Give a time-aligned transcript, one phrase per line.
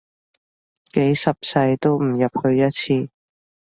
[0.93, 2.69] 幾十世都唔入去一
[3.03, 3.11] 次